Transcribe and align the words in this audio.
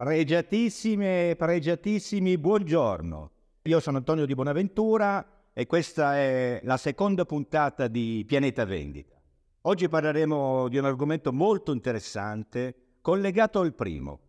Pregiatissime, 0.00 1.34
pregiatissimi, 1.36 2.38
buongiorno. 2.38 3.30
Io 3.64 3.80
sono 3.80 3.98
Antonio 3.98 4.24
Di 4.24 4.32
Bonaventura 4.32 5.50
e 5.52 5.66
questa 5.66 6.16
è 6.16 6.58
la 6.64 6.78
seconda 6.78 7.26
puntata 7.26 7.86
di 7.86 8.24
Pianeta 8.26 8.64
Vendita. 8.64 9.20
Oggi 9.60 9.90
parleremo 9.90 10.68
di 10.68 10.78
un 10.78 10.86
argomento 10.86 11.34
molto 11.34 11.72
interessante 11.72 12.94
collegato 13.02 13.60
al 13.60 13.74
primo 13.74 14.20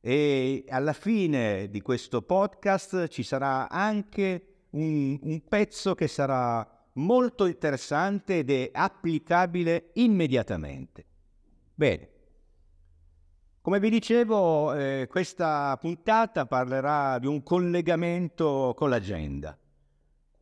e 0.00 0.64
alla 0.68 0.92
fine 0.92 1.68
di 1.68 1.80
questo 1.80 2.22
podcast 2.22 3.08
ci 3.08 3.24
sarà 3.24 3.68
anche 3.68 4.66
un, 4.70 5.18
un 5.20 5.42
pezzo 5.48 5.96
che 5.96 6.06
sarà 6.06 6.64
molto 6.92 7.46
interessante 7.46 8.38
ed 8.38 8.52
è 8.52 8.70
applicabile 8.72 9.90
immediatamente. 9.94 11.04
Bene, 11.74 12.08
come 13.60 13.80
vi 13.80 13.90
dicevo, 13.90 14.74
eh, 14.74 15.06
questa 15.10 15.76
puntata 15.78 16.46
parlerà 16.46 17.18
di 17.18 17.26
un 17.26 17.42
collegamento 17.42 18.72
con 18.76 18.88
l'agenda. 18.88 19.56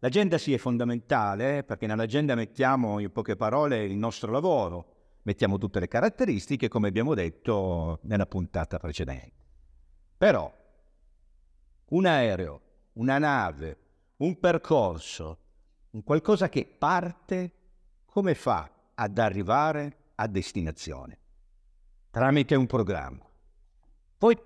L'agenda 0.00 0.38
sì 0.38 0.52
è 0.52 0.58
fondamentale 0.58 1.58
eh, 1.58 1.64
perché 1.64 1.86
nell'agenda 1.86 2.34
mettiamo 2.34 2.98
in 2.98 3.10
poche 3.10 3.34
parole 3.34 3.84
il 3.84 3.96
nostro 3.96 4.30
lavoro, 4.30 4.94
mettiamo 5.22 5.58
tutte 5.58 5.80
le 5.80 5.88
caratteristiche 5.88 6.68
come 6.68 6.88
abbiamo 6.88 7.14
detto 7.14 7.98
nella 8.02 8.26
puntata 8.26 8.78
precedente. 8.78 9.44
Però 10.16 10.52
un 11.88 12.06
aereo, 12.06 12.60
una 12.94 13.18
nave, 13.18 13.78
un 14.18 14.38
percorso, 14.38 15.38
un 15.90 16.02
qualcosa 16.02 16.48
che 16.48 16.66
parte, 16.66 17.52
come 18.04 18.34
fa 18.34 18.70
ad 18.94 19.18
arrivare 19.18 19.96
a 20.16 20.26
destinazione? 20.26 21.18
Tramite 22.16 22.54
un 22.54 22.64
programma. 22.64 23.28
Poi 24.16 24.38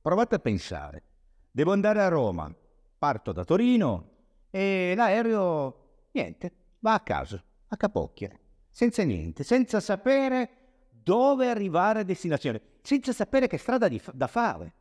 provate 0.00 0.34
a 0.34 0.38
pensare, 0.40 1.04
devo 1.52 1.70
andare 1.70 2.02
a 2.02 2.08
Roma, 2.08 2.52
parto 2.98 3.30
da 3.30 3.44
Torino 3.44 4.08
e 4.50 4.94
l'aereo, 4.96 6.08
niente, 6.10 6.52
va 6.80 6.94
a 6.94 7.00
caso, 7.00 7.40
a 7.68 7.76
capocchia, 7.76 8.28
senza 8.68 9.04
niente, 9.04 9.44
senza 9.44 9.78
sapere 9.78 10.50
dove 10.90 11.48
arrivare 11.48 12.00
a 12.00 12.02
destinazione, 12.02 12.60
senza 12.82 13.12
sapere 13.12 13.46
che 13.46 13.56
strada 13.56 13.86
di, 13.86 14.02
da 14.12 14.26
fare. 14.26 14.74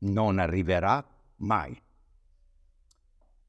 Non 0.00 0.38
arriverà 0.38 1.02
mai. 1.36 1.80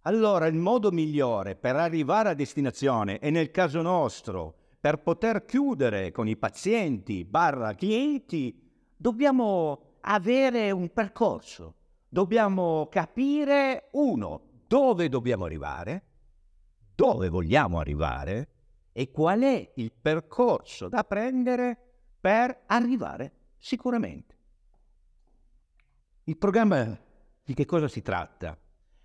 Allora 0.03 0.45
il 0.45 0.55
modo 0.55 0.89
migliore 0.91 1.57
per 1.57 1.75
arrivare 1.75 2.29
a 2.29 2.33
destinazione, 2.33 3.19
e 3.19 3.29
nel 3.29 3.51
caso 3.51 3.81
nostro 3.81 4.61
per 4.83 5.01
poter 5.01 5.45
chiudere 5.45 6.11
con 6.11 6.27
i 6.27 6.35
pazienti 6.35 7.23
barra 7.23 7.73
clienti, 7.73 8.69
dobbiamo 8.97 9.99
avere 10.01 10.71
un 10.71 10.91
percorso, 10.91 11.75
dobbiamo 12.09 12.89
capire, 12.91 13.87
uno, 13.93 14.41
dove 14.67 15.07
dobbiamo 15.07 15.45
arrivare, 15.45 16.03
dove 16.93 17.29
vogliamo 17.29 17.79
arrivare 17.79 18.49
e 18.91 19.09
qual 19.09 19.39
è 19.43 19.71
il 19.75 19.93
percorso 19.93 20.89
da 20.89 21.05
prendere 21.05 21.77
per 22.19 22.63
arrivare 22.65 23.53
sicuramente. 23.59 24.37
Il 26.25 26.35
programma 26.35 26.99
di 27.41 27.53
che 27.53 27.63
cosa 27.63 27.87
si 27.87 28.01
tratta? 28.01 28.59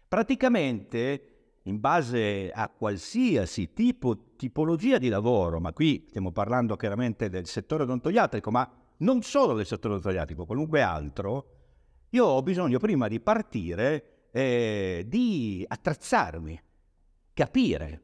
Praticamente 0.09 1.38
in 1.69 1.81
base 1.81 2.51
a 2.51 2.69
qualsiasi 2.69 3.73
tipo, 3.73 4.35
tipologia 4.37 4.99
di 4.99 5.09
lavoro, 5.09 5.61
ma 5.61 5.73
qui 5.73 6.07
stiamo 6.09 6.33
parlando 6.33 6.77
chiaramente 6.77 7.29
del 7.29 7.47
settore 7.47 7.83
odontoiatrico, 7.83 8.51
ma 8.51 8.69
non 8.99 9.23
solo 9.23 9.55
del 9.55 9.67
settore 9.67 9.95
odontoiatrico, 9.95 10.47
qualunque 10.47 10.81
altro, 10.81 11.47
io 12.11 12.25
ho 12.25 12.43
bisogno 12.43 12.79
prima 12.79 13.07
di 13.07 13.21
partire 13.21 14.29
eh, 14.31 15.05
di 15.07 15.65
attrezzarmi, 15.69 16.61
capire. 17.35 18.03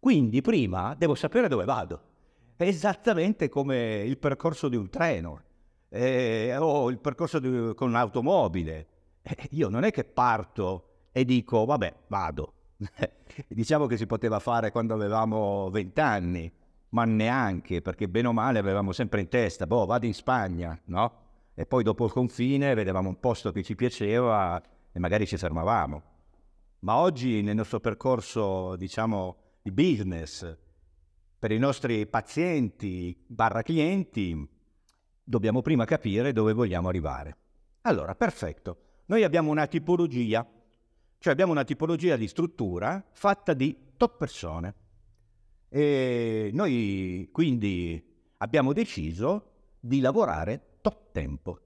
Quindi 0.00 0.40
prima 0.40 0.94
devo 0.98 1.14
sapere 1.14 1.46
dove 1.46 1.64
vado. 1.64 2.02
È 2.56 2.64
esattamente 2.64 3.48
come 3.48 4.02
il 4.04 4.18
percorso 4.18 4.68
di 4.68 4.74
un 4.74 4.90
treno 4.90 5.40
eh, 5.88 6.56
o 6.58 6.90
il 6.90 6.98
percorso 6.98 7.38
di, 7.38 7.72
con 7.76 7.88
un'automobile. 7.90 8.86
Eh, 9.22 9.48
io 9.50 9.68
non 9.68 9.84
è 9.84 9.92
che 9.92 10.02
parto 10.02 10.88
e 11.12 11.24
dico, 11.24 11.64
vabbè, 11.64 11.94
vado 12.08 12.54
diciamo 13.48 13.86
che 13.86 13.96
si 13.96 14.06
poteva 14.06 14.38
fare 14.38 14.70
quando 14.70 14.94
avevamo 14.94 15.70
vent'anni, 15.70 16.50
ma 16.90 17.04
neanche, 17.04 17.80
perché 17.80 18.08
bene 18.08 18.28
o 18.28 18.32
male 18.32 18.58
avevamo 18.58 18.92
sempre 18.92 19.20
in 19.20 19.28
testa, 19.28 19.66
boh, 19.66 19.86
vado 19.86 20.06
in 20.06 20.14
Spagna, 20.14 20.78
no? 20.86 21.20
E 21.54 21.66
poi 21.66 21.82
dopo 21.82 22.04
il 22.06 22.12
confine 22.12 22.74
vedevamo 22.74 23.08
un 23.08 23.20
posto 23.20 23.52
che 23.52 23.62
ci 23.62 23.74
piaceva 23.74 24.60
e 24.90 24.98
magari 24.98 25.26
ci 25.26 25.36
fermavamo. 25.36 26.02
Ma 26.80 26.96
oggi 26.96 27.42
nel 27.42 27.56
nostro 27.56 27.80
percorso, 27.80 28.76
diciamo, 28.76 29.36
di 29.62 29.70
business, 29.70 30.58
per 31.38 31.52
i 31.52 31.58
nostri 31.58 32.06
pazienti 32.06 33.16
barra 33.26 33.62
clienti, 33.62 34.48
dobbiamo 35.22 35.62
prima 35.62 35.84
capire 35.84 36.32
dove 36.32 36.52
vogliamo 36.52 36.88
arrivare. 36.88 37.36
Allora, 37.82 38.14
perfetto. 38.14 38.76
Noi 39.06 39.24
abbiamo 39.24 39.50
una 39.50 39.66
tipologia 39.66 40.46
cioè 41.22 41.32
abbiamo 41.32 41.52
una 41.52 41.62
tipologia 41.62 42.16
di 42.16 42.26
struttura 42.26 43.02
fatta 43.12 43.54
di 43.54 43.92
top 43.96 44.16
persone. 44.16 44.74
E 45.68 46.50
noi 46.52 47.28
quindi 47.30 48.04
abbiamo 48.38 48.72
deciso 48.72 49.76
di 49.78 50.00
lavorare 50.00 50.78
top 50.80 51.12
tempo. 51.12 51.60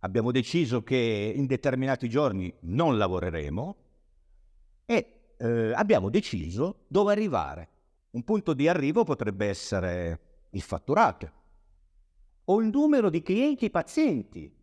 Abbiamo 0.00 0.30
deciso 0.32 0.82
che 0.82 1.32
in 1.34 1.46
determinati 1.46 2.10
giorni 2.10 2.54
non 2.64 2.98
lavoreremo 2.98 3.76
e 4.84 5.20
eh, 5.38 5.72
abbiamo 5.74 6.10
deciso 6.10 6.84
dove 6.86 7.12
arrivare. 7.12 7.68
Un 8.10 8.22
punto 8.22 8.52
di 8.52 8.68
arrivo 8.68 9.02
potrebbe 9.02 9.46
essere 9.46 10.20
il 10.50 10.60
fatturato 10.60 11.32
o 12.44 12.60
il 12.60 12.68
numero 12.68 13.08
di 13.08 13.22
clienti 13.22 13.70
pazienti, 13.70 14.54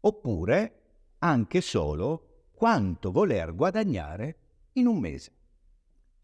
oppure 0.00 0.80
anche 1.20 1.62
solo 1.62 2.25
quanto 2.56 3.12
voler 3.12 3.54
guadagnare 3.54 4.36
in 4.72 4.86
un 4.86 4.98
mese. 4.98 5.32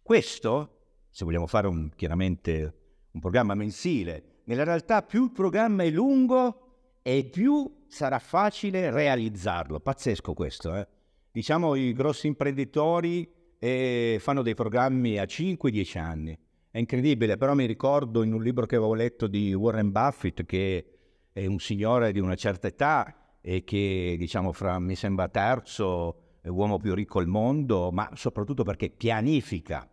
Questo, 0.00 0.78
se 1.10 1.26
vogliamo 1.26 1.46
fare 1.46 1.66
un, 1.66 1.90
chiaramente 1.94 2.74
un 3.10 3.20
programma 3.20 3.54
mensile, 3.54 4.40
nella 4.44 4.64
realtà 4.64 5.02
più 5.02 5.24
il 5.24 5.32
programma 5.32 5.82
è 5.82 5.90
lungo 5.90 7.00
e 7.02 7.28
più 7.30 7.84
sarà 7.86 8.18
facile 8.18 8.90
realizzarlo. 8.90 9.78
Pazzesco 9.78 10.32
questo, 10.32 10.74
eh? 10.74 10.88
Diciamo 11.30 11.74
i 11.74 11.92
grossi 11.92 12.28
imprenditori 12.28 13.30
eh, 13.58 14.16
fanno 14.18 14.40
dei 14.40 14.54
programmi 14.54 15.18
a 15.18 15.24
5-10 15.24 15.98
anni. 15.98 16.38
È 16.70 16.78
incredibile, 16.78 17.36
però 17.36 17.52
mi 17.52 17.66
ricordo 17.66 18.22
in 18.22 18.32
un 18.32 18.42
libro 18.42 18.64
che 18.64 18.76
avevo 18.76 18.94
letto 18.94 19.26
di 19.26 19.52
Warren 19.52 19.92
Buffett, 19.92 20.44
che 20.46 20.86
è 21.30 21.44
un 21.44 21.58
signore 21.58 22.10
di 22.10 22.20
una 22.20 22.36
certa 22.36 22.68
età 22.68 23.36
e 23.42 23.64
che, 23.64 24.16
diciamo, 24.18 24.52
fra, 24.52 24.78
mi 24.78 24.94
sembra 24.94 25.28
terzo 25.28 26.21
uomo 26.50 26.78
più 26.78 26.94
ricco 26.94 27.18
al 27.18 27.26
mondo, 27.26 27.90
ma 27.92 28.10
soprattutto 28.14 28.64
perché 28.64 28.90
pianifica, 28.90 29.88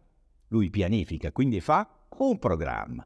lui 0.48 0.70
pianifica, 0.70 1.32
quindi 1.32 1.60
fa 1.60 1.88
un 2.18 2.40
programma. 2.40 3.06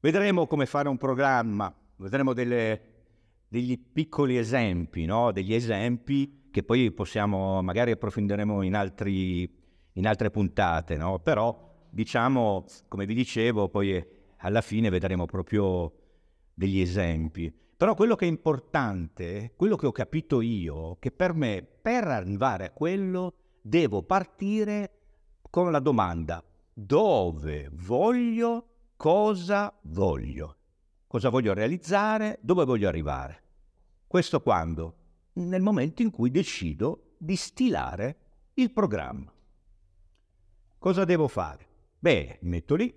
Vedremo 0.00 0.46
come 0.46 0.66
fare 0.66 0.88
un 0.88 0.96
programma, 0.96 1.74
vedremo 1.96 2.32
delle, 2.32 2.80
degli 3.48 3.78
piccoli 3.78 4.38
esempi, 4.38 5.04
no? 5.04 5.30
degli 5.32 5.52
esempi 5.52 6.48
che 6.50 6.62
poi 6.62 6.90
possiamo, 6.92 7.60
magari 7.62 7.90
approfondiremo 7.90 8.62
in, 8.62 8.74
altri, 8.74 9.52
in 9.92 10.06
altre 10.06 10.30
puntate, 10.30 10.96
no? 10.96 11.18
però 11.18 11.68
diciamo, 11.90 12.64
come 12.88 13.04
vi 13.04 13.14
dicevo, 13.14 13.68
poi 13.68 14.02
alla 14.38 14.62
fine 14.62 14.88
vedremo 14.88 15.26
proprio 15.26 15.92
degli 16.54 16.80
esempi. 16.80 17.52
Però 17.80 17.94
quello 17.94 18.14
che 18.14 18.26
è 18.26 18.28
importante, 18.28 19.54
quello 19.56 19.74
che 19.76 19.86
ho 19.86 19.90
capito 19.90 20.42
io, 20.42 20.98
che 20.98 21.10
per 21.10 21.32
me, 21.32 21.62
per 21.62 22.06
arrivare 22.08 22.66
a 22.66 22.70
quello, 22.72 23.36
devo 23.62 24.02
partire 24.02 24.98
con 25.48 25.70
la 25.70 25.78
domanda 25.78 26.44
dove 26.74 27.70
voglio, 27.72 28.66
cosa 28.96 29.74
voglio, 29.84 30.56
cosa 31.06 31.30
voglio 31.30 31.54
realizzare, 31.54 32.38
dove 32.42 32.66
voglio 32.66 32.86
arrivare. 32.86 33.42
Questo 34.06 34.42
quando? 34.42 34.96
Nel 35.32 35.62
momento 35.62 36.02
in 36.02 36.10
cui 36.10 36.30
decido 36.30 37.14
di 37.16 37.34
stilare 37.34 38.16
il 38.56 38.72
programma. 38.72 39.32
Cosa 40.76 41.06
devo 41.06 41.28
fare? 41.28 41.66
Beh, 41.98 42.40
metto 42.42 42.74
lì, 42.74 42.94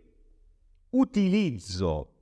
utilizzo 0.90 2.13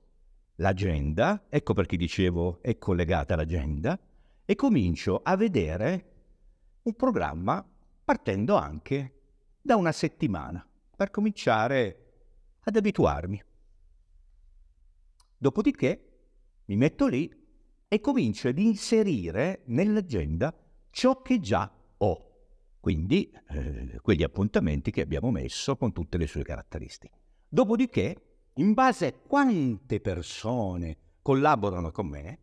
l'agenda, 0.62 1.44
ecco 1.48 1.74
perché 1.74 1.96
dicevo 1.96 2.62
è 2.62 2.78
collegata 2.78 3.34
all'agenda, 3.34 3.98
e 4.44 4.54
comincio 4.54 5.20
a 5.22 5.36
vedere 5.36 6.10
un 6.82 6.94
programma 6.94 7.66
partendo 8.04 8.56
anche 8.56 9.20
da 9.60 9.76
una 9.76 9.92
settimana 9.92 10.66
per 10.96 11.10
cominciare 11.10 11.96
ad 12.60 12.76
abituarmi. 12.76 13.42
Dopodiché 15.36 16.08
mi 16.66 16.76
metto 16.76 17.06
lì 17.06 17.30
e 17.88 18.00
comincio 18.00 18.48
ad 18.48 18.58
inserire 18.58 19.62
nell'agenda 19.66 20.54
ciò 20.90 21.20
che 21.22 21.40
già 21.40 21.70
ho. 21.98 22.30
Quindi 22.80 23.32
eh, 23.48 23.98
quegli 24.00 24.22
appuntamenti 24.22 24.90
che 24.90 25.02
abbiamo 25.02 25.30
messo 25.30 25.76
con 25.76 25.92
tutte 25.92 26.18
le 26.18 26.26
sue 26.26 26.42
caratteristiche. 26.42 27.18
Dopodiché, 27.48 28.31
in 28.56 28.74
base 28.74 29.06
a 29.06 29.12
quante 29.12 30.00
persone 30.00 30.96
collaborano 31.22 31.90
con 31.90 32.06
me, 32.06 32.38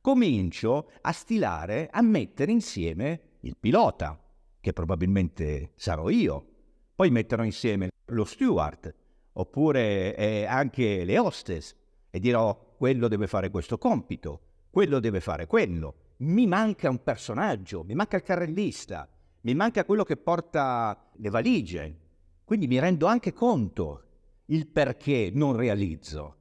comincio 0.00 0.90
a 1.02 1.12
stilare, 1.12 1.88
a 1.92 2.02
mettere 2.02 2.50
insieme 2.50 3.20
il 3.40 3.56
pilota, 3.58 4.20
che 4.60 4.72
probabilmente 4.72 5.72
sarò 5.76 6.08
io, 6.08 6.46
poi 6.94 7.10
metterò 7.10 7.44
insieme 7.44 7.90
lo 8.06 8.24
steward, 8.24 8.92
oppure 9.34 10.16
eh, 10.16 10.44
anche 10.44 11.04
le 11.04 11.18
hostess, 11.18 11.74
e 12.10 12.18
dirò 12.18 12.74
quello 12.76 13.08
deve 13.08 13.26
fare 13.26 13.50
questo 13.50 13.78
compito, 13.78 14.40
quello 14.70 14.98
deve 14.98 15.20
fare 15.20 15.46
quello. 15.46 15.94
Mi 16.18 16.46
manca 16.46 16.90
un 16.90 17.02
personaggio, 17.02 17.84
mi 17.84 17.94
manca 17.94 18.16
il 18.16 18.22
carrellista, 18.22 19.08
mi 19.42 19.54
manca 19.54 19.84
quello 19.84 20.04
che 20.04 20.16
porta 20.16 21.10
le 21.16 21.30
valigie. 21.30 21.98
Quindi 22.44 22.66
mi 22.66 22.78
rendo 22.78 23.06
anche 23.06 23.32
conto 23.32 24.03
il 24.46 24.66
perché 24.66 25.30
non 25.32 25.56
realizzo. 25.56 26.36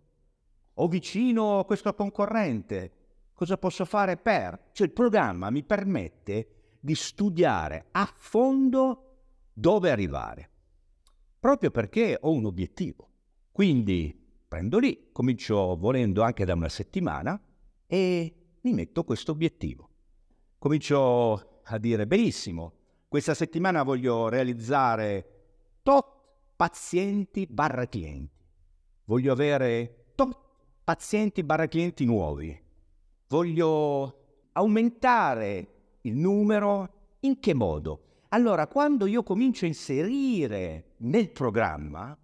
Ho 0.75 0.87
vicino 0.87 1.63
questo 1.65 1.93
concorrente, 1.93 2.91
cosa 3.33 3.57
posso 3.57 3.85
fare 3.85 4.17
per? 4.17 4.69
Cioè 4.71 4.87
il 4.87 4.93
programma 4.93 5.49
mi 5.49 5.63
permette 5.63 6.77
di 6.79 6.95
studiare 6.95 7.87
a 7.91 8.11
fondo 8.15 9.15
dove 9.53 9.91
arrivare, 9.91 10.49
proprio 11.39 11.71
perché 11.71 12.17
ho 12.19 12.31
un 12.31 12.45
obiettivo. 12.45 13.09
Quindi 13.51 14.19
prendo 14.47 14.79
lì, 14.79 15.09
comincio 15.11 15.77
volendo 15.77 16.23
anche 16.23 16.43
da 16.43 16.53
una 16.53 16.69
settimana 16.69 17.39
e 17.85 18.35
mi 18.61 18.73
metto 18.73 19.03
questo 19.03 19.31
obiettivo. 19.31 19.89
Comincio 20.57 21.61
a 21.63 21.77
dire, 21.77 22.07
benissimo, 22.07 22.73
questa 23.07 23.33
settimana 23.33 23.83
voglio 23.83 24.27
realizzare 24.27 25.27
tot 25.83 26.22
pazienti 26.55 27.47
barra 27.47 27.87
clienti. 27.87 28.41
Voglio 29.05 29.31
avere 29.31 30.11
tot 30.15 30.37
pazienti 30.83 31.43
barra 31.43 31.67
clienti 31.67 32.05
nuovi. 32.05 32.57
Voglio 33.27 34.47
aumentare 34.53 35.67
il 36.01 36.15
numero. 36.15 37.01
In 37.21 37.39
che 37.39 37.53
modo? 37.53 38.25
Allora, 38.29 38.67
quando 38.67 39.05
io 39.05 39.23
comincio 39.23 39.65
a 39.65 39.67
inserire 39.67 40.95
nel 40.97 41.31
programma 41.31 42.17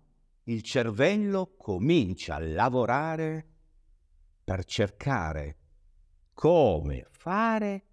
il 0.43 0.61
cervello 0.63 1.53
comincia 1.57 2.35
a 2.35 2.39
lavorare 2.39 3.45
per 4.43 4.65
cercare 4.65 5.57
come 6.33 7.05
fare 7.11 7.83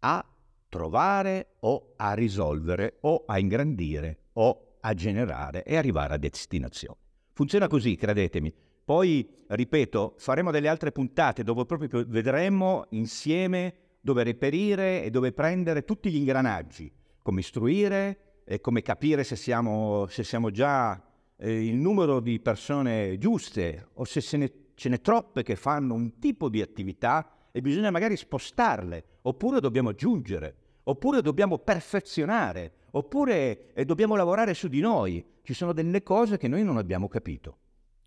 a 0.00 0.24
trovare 0.68 1.56
o 1.60 1.94
a 1.96 2.14
risolvere 2.14 2.98
o 3.00 3.24
a 3.26 3.38
ingrandire 3.38 4.28
o 4.34 4.67
a 4.80 4.94
generare 4.94 5.62
e 5.64 5.76
arrivare 5.76 6.14
a 6.14 6.18
destinazione. 6.18 6.98
Funziona 7.32 7.68
così, 7.68 7.96
credetemi. 7.96 8.52
Poi, 8.84 9.28
ripeto, 9.46 10.14
faremo 10.16 10.50
delle 10.50 10.68
altre 10.68 10.92
puntate 10.92 11.44
dove 11.44 11.66
proprio 11.66 12.04
vedremo 12.06 12.86
insieme 12.90 13.74
dove 14.00 14.22
reperire 14.22 15.02
e 15.04 15.10
dove 15.10 15.32
prendere 15.32 15.84
tutti 15.84 16.10
gli 16.10 16.16
ingranaggi, 16.16 16.90
come 17.22 17.40
istruire 17.40 18.42
e 18.44 18.60
come 18.60 18.80
capire 18.80 19.24
se 19.24 19.36
siamo, 19.36 20.06
se 20.08 20.24
siamo 20.24 20.50
già 20.50 21.00
eh, 21.36 21.66
il 21.66 21.76
numero 21.76 22.20
di 22.20 22.40
persone 22.40 23.18
giuste 23.18 23.88
o 23.94 24.04
se 24.04 24.36
ne, 24.36 24.52
ce 24.74 24.88
n'è 24.88 25.00
troppe 25.00 25.42
che 25.42 25.56
fanno 25.56 25.94
un 25.94 26.18
tipo 26.18 26.48
di 26.48 26.62
attività 26.62 27.48
e 27.52 27.60
bisogna 27.60 27.90
magari 27.90 28.16
spostarle, 28.16 29.04
oppure 29.22 29.60
dobbiamo 29.60 29.90
aggiungere, 29.90 30.56
oppure 30.84 31.20
dobbiamo 31.20 31.58
perfezionare, 31.58 32.72
oppure 32.92 33.72
eh, 33.74 33.84
dobbiamo 33.84 34.16
lavorare 34.16 34.54
su 34.54 34.68
di 34.68 34.80
noi. 34.80 35.24
Ci 35.42 35.54
sono 35.54 35.72
delle 35.72 36.02
cose 36.02 36.36
che 36.36 36.48
noi 36.48 36.62
non 36.62 36.76
abbiamo 36.76 37.08
capito. 37.08 37.58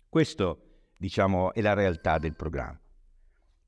Questo, 0.08 0.58
diciamo, 0.98 1.52
è 1.52 1.60
la 1.60 1.74
realtà 1.74 2.18
del 2.18 2.34
programma. 2.34 2.78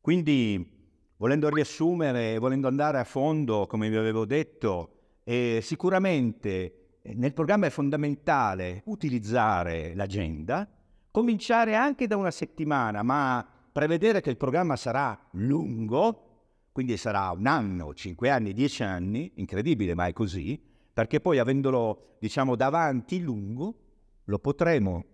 Quindi, 0.00 0.93
volendo 1.16 1.49
riassumere, 1.49 2.38
volendo 2.38 2.69
andare 2.69 2.99
a 2.99 3.05
fondo, 3.05 3.66
come 3.66 3.88
vi 3.88 3.96
avevo 3.96 4.25
detto, 4.25 4.90
eh, 5.25 5.61
sicuramente 5.62 6.99
nel 7.02 7.32
programma 7.32 7.67
è 7.67 7.70
fondamentale 7.70 8.82
utilizzare 8.87 9.94
l'agenda, 9.94 10.69
cominciare 11.10 11.75
anche 11.75 12.06
da 12.06 12.17
una 12.17 12.31
settimana, 12.31 13.02
ma 13.02 13.46
prevedere 13.72 14.20
che 14.20 14.31
il 14.31 14.37
programma 14.37 14.76
sarà 14.76 15.28
lungo, 15.32 16.20
quindi 16.72 16.96
sarà 16.96 17.31
un 17.31 17.46
anno, 17.46 17.94
cinque 17.94 18.31
anni, 18.31 18.52
dieci 18.52 18.82
anni, 18.82 19.32
incredibile 19.37 19.94
ma 19.94 20.06
è 20.06 20.12
così, 20.12 20.60
perché 20.94 21.20
poi 21.20 21.38
avendolo 21.38 22.17
diciamo 22.20 22.55
davanti 22.55 23.20
lungo 23.20 23.75
lo 24.25 24.38
potremo 24.38 25.05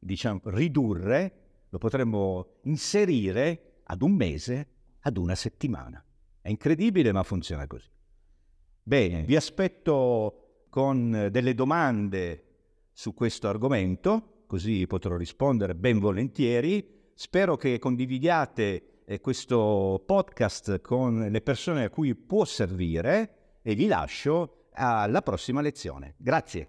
diciamo 0.00 0.40
ridurre, 0.44 1.32
lo 1.68 1.78
potremo 1.78 2.56
inserire 2.62 3.82
ad 3.84 4.02
un 4.02 4.12
mese, 4.12 4.68
ad 5.00 5.16
una 5.16 5.34
settimana. 5.34 6.04
È 6.40 6.48
incredibile 6.48 7.12
ma 7.12 7.22
funziona 7.22 7.66
così. 7.66 7.88
Bene, 8.82 9.22
vi 9.22 9.36
aspetto 9.36 10.64
con 10.68 11.28
delle 11.30 11.54
domande 11.54 12.44
su 12.92 13.14
questo 13.14 13.48
argomento, 13.48 14.44
così 14.46 14.86
potrò 14.86 15.16
rispondere 15.16 15.74
ben 15.74 15.98
volentieri. 15.98 16.98
Spero 17.14 17.56
che 17.56 17.78
condividiate 17.78 19.02
eh, 19.04 19.20
questo 19.20 20.02
podcast 20.04 20.80
con 20.80 21.28
le 21.30 21.40
persone 21.40 21.84
a 21.84 21.90
cui 21.90 22.14
può 22.14 22.44
servire 22.44 23.58
e 23.62 23.74
vi 23.74 23.86
lascio 23.86 24.59
alla 24.80 25.22
prossima 25.22 25.60
lezione. 25.60 26.14
Grazie. 26.16 26.58